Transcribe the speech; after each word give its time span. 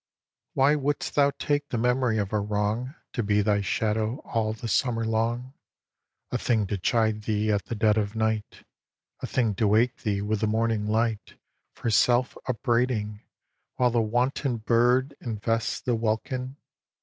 xi. 0.01 0.47
Why 0.55 0.75
wouldst 0.75 1.13
thou 1.13 1.29
take 1.37 1.69
the 1.69 1.77
memory 1.77 2.17
of 2.17 2.33
a 2.33 2.39
wrong 2.39 2.95
To 3.13 3.21
be 3.21 3.41
thy 3.43 3.61
shadow 3.61 4.15
all 4.25 4.51
the 4.51 4.67
summer 4.67 5.05
long, 5.05 5.53
A 6.31 6.39
thing 6.39 6.65
to 6.65 6.79
chide 6.79 7.21
thee 7.25 7.51
at 7.51 7.65
the 7.65 7.75
dead 7.75 7.99
of 7.99 8.15
night, 8.15 8.63
A 9.19 9.27
thing 9.27 9.53
to 9.53 9.67
wake 9.67 9.97
thee 10.01 10.23
with 10.23 10.39
the 10.41 10.47
morning 10.47 10.87
light 10.87 11.35
For 11.75 11.91
self 11.91 12.35
upbraiding, 12.47 13.21
while 13.75 13.91
the 13.91 14.01
wanton 14.01 14.57
bird 14.57 15.15
Invests 15.21 15.79
the 15.81 15.93
welkin? 15.93 16.55